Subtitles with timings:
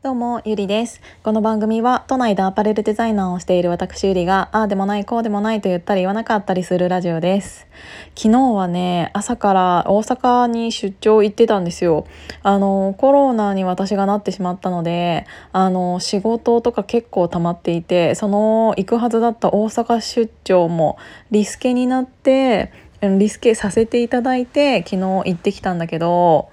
[0.00, 1.00] どうも、ゆりです。
[1.24, 7.66] この番組は、都内でアパレルデザイナーをしている私ゆりが、ああでもない、こうでもないと言ったり言わなかったりするラジオです。
[8.14, 12.06] 昨日はね、朝から大阪に出張行ってたんですよ。
[12.44, 20.96] あの、コロナに私がなってしまったので、あの、仕事とか結構溜まっていて、その行くはずだった大阪出張も
[21.32, 22.70] リスケになって、
[23.02, 26.50] リスケさせていただいて、昨日行ってきたんだけど、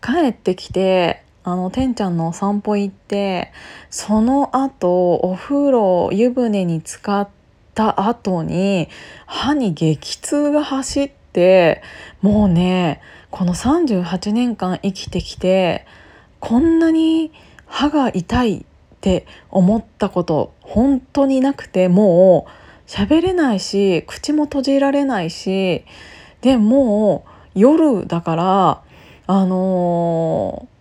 [0.00, 3.52] 帰ってきてあのてんちゃんのお散歩行って
[3.90, 7.28] その後お風呂湯船に浸かっ
[7.74, 8.88] た後に
[9.26, 11.82] 歯に激痛が走って
[12.20, 15.84] もうねこの38年間生きてきて
[16.38, 17.32] こんなに
[17.66, 18.64] 歯が痛いっ
[19.00, 25.84] て思ったこと本当になくてもう喋れないし口も閉じられないし
[26.40, 27.24] でも
[27.56, 28.82] う夜だから
[29.26, 30.72] あのー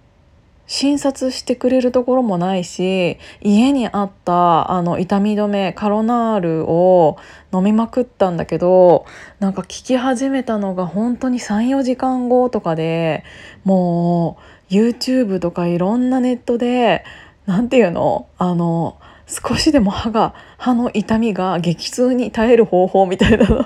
[0.71, 7.17] 診察してくれるところもないし家にあったあの痛み止めカロナールを
[7.53, 9.05] 飲みまくったんだけど
[9.39, 13.25] なんか効き始めたのが本当に34時間後とかで
[13.65, 14.37] も
[14.69, 17.03] う YouTube とかいろんなネットで
[17.45, 23.65] 何て言うのあの少しでも歯が歯の痛みが激痛に耐える方法みたいなの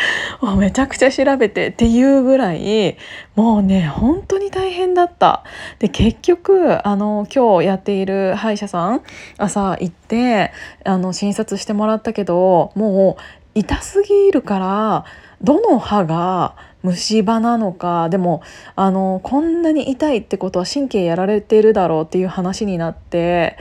[0.56, 2.96] めちゃくちゃ調べてっていうぐらい
[3.34, 5.42] もうね本当に大変だった。
[5.78, 9.02] で結局あの今日やっている歯医者さん
[9.38, 10.52] 朝行って
[10.84, 13.22] あの診察してもらったけどもう
[13.54, 15.04] 痛すぎるから
[15.42, 18.42] どの歯が虫歯なのかでも
[18.76, 23.56] あのこんなに痛いってことは神経やられてるだろうっていう話になって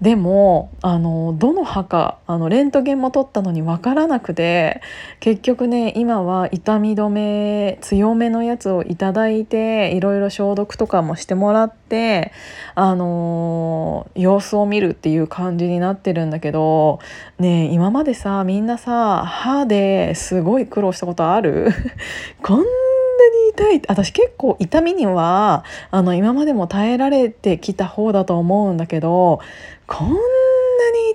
[0.00, 4.80] でもあのどの歯かあのレントゲンも取ったのに分からなくて
[5.20, 11.83] 結局ね今は痛み止め強めのやつをいただいていろいろ消毒とかもしてもらって
[12.74, 16.98] あの様子を見るっていう感じになってるんだけど
[17.38, 21.70] ね今までさみんなさ歯ですごい苦労したことある？
[22.42, 22.68] こんなに
[23.50, 29.40] 痛い私結構痛みにはあの今までも耐えられてきた方だと思うんだけど
[29.86, 30.08] こん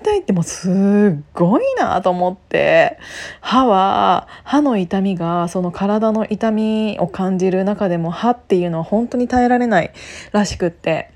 [0.02, 2.98] 痛いってもうすっごいなと思って。
[3.40, 9.92] 歯は歯の痛みがその体の痛みを感じる中でも歯っていうのは本当に耐えられない
[10.32, 11.10] らしくって。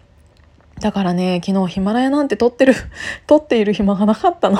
[0.80, 2.74] だからね昨日ヒマラヤなんて撮ってる
[3.26, 4.58] 撮っている暇がなかったの。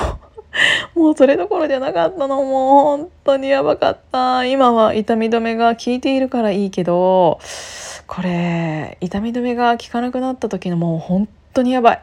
[0.94, 2.42] もうそれどころじゃなかったの。
[2.42, 4.46] もう本当にやばかった。
[4.46, 7.40] 今は痛み止めが効いているからいいけど
[8.06, 12.02] これ痛み止めが効かなくなった時のもう本当にやばい。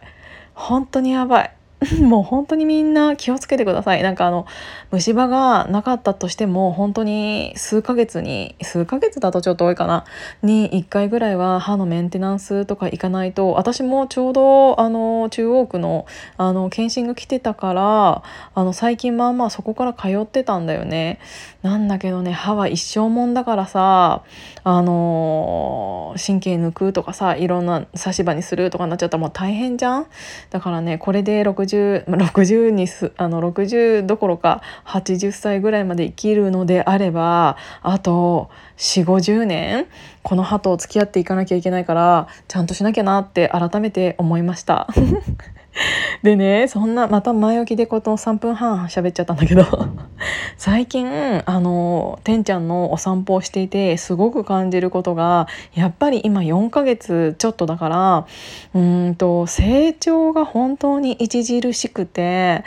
[0.53, 1.55] 本当にやばい。
[1.99, 4.03] もう本当にみんな気をつけてください。
[4.03, 4.45] なんかあの
[4.91, 10.05] 虫歯がなかったとしても本当に数ヶ月に数ヶ月だとちょっと多いかな。
[10.43, 16.05] に1回ぐらいは歯のメンテナンスとか行かないと私もちょうどあの中央区の
[16.37, 18.21] あの検診が来てたから
[18.53, 21.17] あの最近まあまあそこから通ってたんだよね。
[21.63, 24.21] なんだけどね歯は一生もんだからさ
[24.63, 30.05] あの神経抜くとかさいろんな差し歯にするとかなっちゃったらもう大変じゃん。
[30.51, 39.87] だからねこれで60 60, にすあの60どころか80歳ぐらいまで生きるのであればあと4 5 0年
[40.23, 44.87] この歯と付き合っていかなきゃいけないからちゃんとしなきゃなって改めて思いました。
[46.23, 49.63] でねそんなまた前置きでこの3分半喋っちゃったんだけど。
[50.57, 51.09] 最近
[51.45, 58.27] あのてんちゃんのお散歩をしていてすごく感じることがやっぱり今4ヶ月ちょっとだから
[58.75, 62.63] うんと成長が本当に著しくて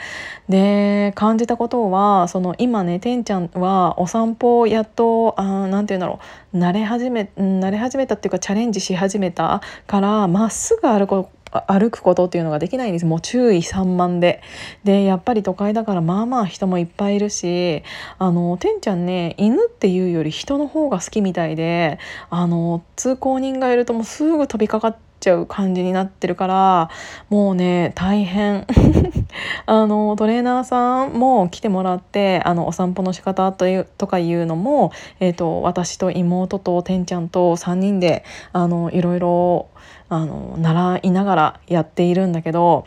[0.49, 6.19] で感じたことはその今ねてんちゃんはお散歩をやっと何て言うんだろ
[6.53, 11.27] う慣れ始め慣れ始めたっていうかチャレンジし始めたからまっすぐ歩く
[11.67, 13.05] 歩くことっていうのができないんです。
[13.05, 14.41] もう注意散漫で。
[14.83, 17.83] でやっぱり都会だからまあまあ人もいっぱいいるし
[18.19, 21.99] あのてんちゃんね犬っていうより人の方が好きみたいで
[22.29, 26.89] あの通行人がいるともうすぐ飛びかかってちゃう感じになってるから
[27.29, 28.67] もうね大変
[29.65, 38.23] あのトレーナーさんも来てもらってあのお散歩の仕方というとかいうのも、えーと、私と妹とてんちゃんと3人で
[38.53, 39.67] あのいろいろ
[40.09, 42.85] あの習いながらやっているんだけど。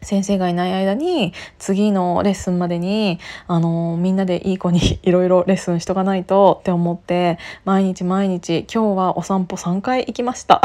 [0.00, 10.62] 先生がいない間に次のレッスンまでにあのみんなでいい子に いろいろレッスンしとかないとって思って毎日毎日今日はお散歩3回行きました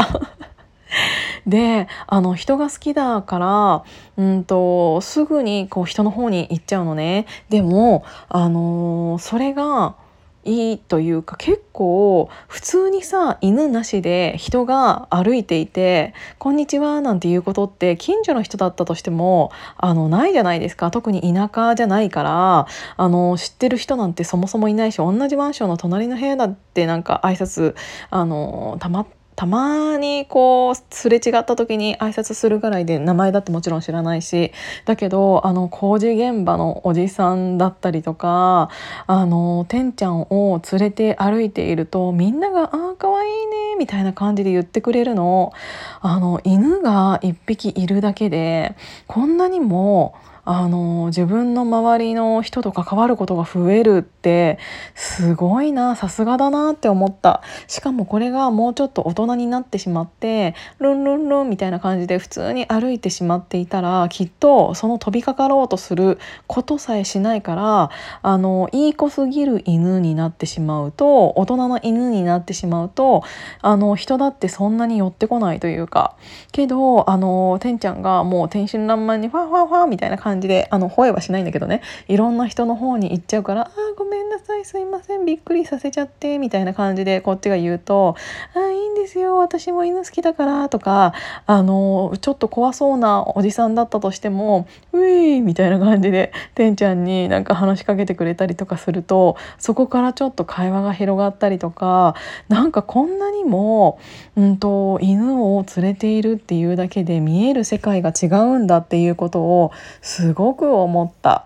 [1.46, 3.84] であの人が好きだから
[4.16, 7.26] うんとすぐにこう人の方に行っちゃうのね。
[7.48, 9.96] でもあのそれが
[10.44, 20.90] いいというか結構普通にさ犬なしで人が歩いていて「こんにちは」なんていうことって近所の人だったとしてもあのないじゃないですか。
[20.90, 22.66] 特に田舎じゃないから
[22.96, 27.74] あの知ってる人なんてそもそもいないし同じマンションの隣の部屋だってなんか挨拶
[28.10, 34.52] あのたまってたまにこうすれ違った時に挨拶するぐらいで名前だってもちろん知らないし
[34.84, 38.70] だけどあの工事現場のおじさんだったりとか
[39.06, 45.52] あのてんちゃんを連れて歩いているとみんなが「ああかわいいね」みたいな感じで言ってくれるの
[46.00, 48.76] あの犬が1匹いるだけで
[49.06, 50.14] こんなにも
[50.44, 54.58] あの自分の周りの人と関わることが増えるって
[54.94, 57.42] すごいなさすがだなって思った。
[57.66, 67.90] しかもこれがもうちょっと大人になってしまってルンルンルンみたいな感じで普通に歩いてしまっていたらきっとその飛びかかろうとすることさえしないから
[68.22, 73.22] あのいい子すぎる犬になってしまうと大人の犬になってしまうと
[73.62, 76.16] あの人だってそんなに寄ってこないというか。
[76.52, 81.80] けどあのてんちゃんがもう天真爛漫にファファファみたいな感じ感じであの吠えはしないんだけどね。
[82.08, 88.16] いろんな人の方に行っちゃうから「あごめんなさいすいませんびっくりさせちゃって」みたいな感じでこっちが言うと
[88.54, 91.12] 「あいですよ私も犬好きだから」とか
[91.46, 102.14] あのちょっと怖そうなおじさんだったとしても「うい」みたいな感じでてんちゃんになんか話しかけてくれたりとかするとそこからちょっと会話が広がったりとか
[102.48, 103.98] なんかこんなにも、
[104.36, 111.44] うんと、犬を連れているっていうだけで見える世界が違うんだっていうことをすごく思った。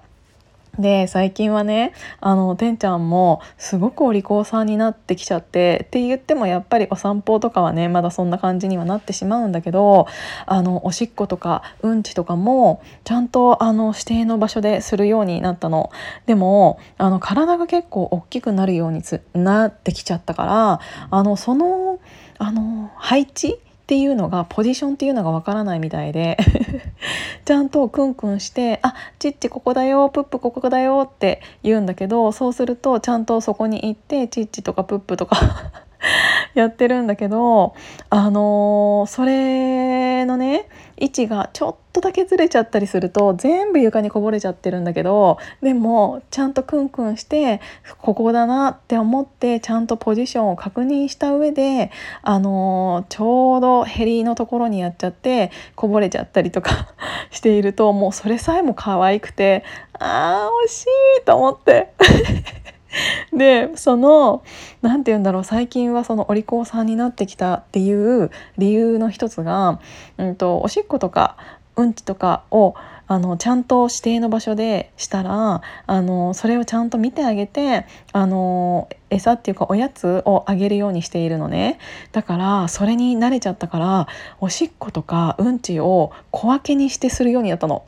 [0.79, 10.07] で最近はねあのてんちゃんもすごくお利口さんになってきちゃってって言ってもやっぱりお散歩とかはねまだそんな感じにはなってしまうんだけど
[10.47, 15.91] あのおしっことかうんちとかもちゃんとあの指定の場所でするようになったの。
[16.27, 19.03] でもあの体が結構大きくなるように
[19.35, 20.81] なってきちゃったから
[21.11, 21.99] あのその
[22.39, 26.37] あの配置っていうのがポジションっていうのがわからないみたいで
[27.47, 35.39] ちゃんとクンクンして「あチッチここだよプップここだよ」って言うんだけどそうするとちゃんとそこに行ってチッチとかプップとか
[36.53, 37.73] やってるんだけど
[38.11, 40.69] あのー、それのね
[41.01, 47.61] 位置がちょっとだけずれちゃったりすると全部床にこぼれちゃってるんだけどでもちゃんとクンクンして
[47.99, 51.91] ここだなって思ってちゃんとポジションを確認した上で
[52.23, 56.89] あのー、ちょうどヘリのところにやっちゃってこぼれちゃったりとか
[57.31, 59.65] しているともうそれさえも可愛くて
[59.99, 60.87] あー惜し
[61.21, 61.93] いと思って。
[63.37, 64.43] でその
[64.83, 69.81] 何て言うんだろう最近はそのお利口さんになってきたっていう理由の一つが、
[70.17, 71.37] うんと、おしっことか
[71.77, 72.75] うんちとかを
[73.07, 81.79] あのちゃんと指定の場所でしたらあのそれをちゃんと見てあげてあの餌っていうかおやつをあげるようにしているのね
[82.13, 84.09] だからそれに慣れちゃったから
[84.41, 87.87] おしっことかうんちを小分けにしてするようになったの。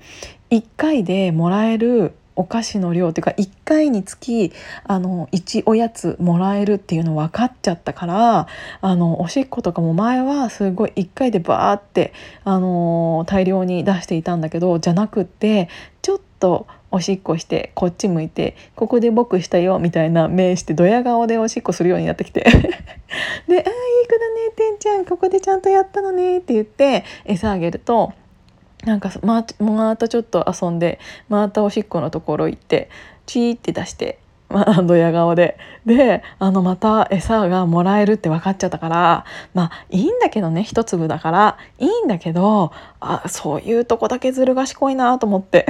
[0.51, 4.51] 1回でもらえるお菓子の量っていうか1回につき
[4.85, 8.47] あの1おやつもらえるっていうの分かっちゃったから
[8.81, 12.15] あのおしっことかも前はすごい1回でバーって
[12.45, 15.69] あの大量に出していたんだけどじゃなくって
[16.01, 22.41] ちょっとおしっこしてこっち向いてここで僕したよみたいな目してドヤ顔でおしっこするようになってきて。
[22.49, 23.65] で「ああいい
[24.07, 25.05] 子だねてんちゃん。
[25.05, 28.13] ここでちゃんとやったのね」って言って餌あげると
[28.85, 32.89] なんかまたちょっと遊んでまたおしっこのところ行って
[33.27, 34.19] チーって出して。
[34.51, 35.57] まあ、ドヤ顔で
[35.87, 45.67] であのまた餌がもらえるって分かっちゃったからまあいいんだけどね一粒だからいいんだけどあそういうとこだけずる賢いなと思って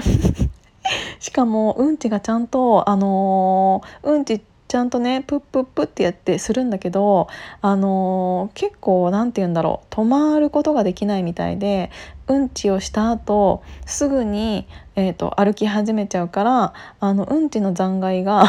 [1.20, 7.26] しかもうんちがちゃんとあのー、うんちってちゃんとねプップップってやってするんだけど
[7.60, 11.90] あのー、結構何て言うんだろう止まることができないみたいで
[12.28, 18.44] うんちをした後すぐに、えーと、歩き始めちゃうからあのうんちの残骸が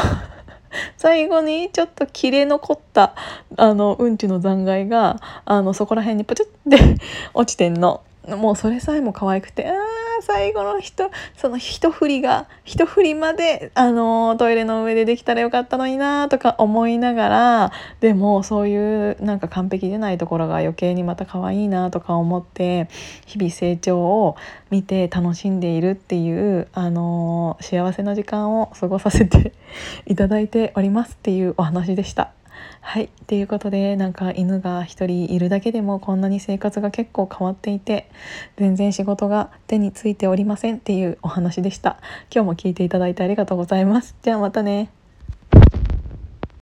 [0.95, 3.15] 最後にちょっと切れ残った
[3.57, 7.01] あのうんちの残骸があのそこら辺にプチッて
[7.33, 8.01] 落ちてんの。
[8.27, 9.73] もうそれさえも可愛くてあ
[10.21, 22.89] 最後の人その一振りが一振りまであのトイレの上でできたらよかったのになとか思いながらでもそういうなんか完璧でないところが余計にまた可愛いなとか思って
[23.25, 24.35] 日々成長を
[24.69, 29.53] 見て楽しんでいるっていうあの幸せな時間を過ごさせて
[30.05, 32.40] いただいておりますっていうお話でした。
[32.81, 38.09] はいっていうことでなんか犬が1人いるだけでもこんなに生活が結構変わっていて
[38.57, 41.99] 全然仕事が手についておりませんっていうお話でした
[42.33, 45.00] 今日も聞いていただいてありがとうございますじゃあまたね